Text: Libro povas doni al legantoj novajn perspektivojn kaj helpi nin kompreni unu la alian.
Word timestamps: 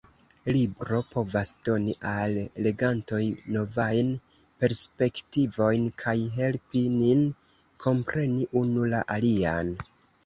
Libro 0.53 0.99
povas 1.15 1.49
doni 1.67 1.93
al 2.11 2.39
legantoj 2.67 3.21
novajn 3.57 4.09
perspektivojn 4.63 5.87
kaj 6.05 6.17
helpi 6.39 6.83
nin 6.97 7.23
kompreni 7.87 8.49
unu 8.65 8.93
la 8.97 9.07
alian. 9.19 9.75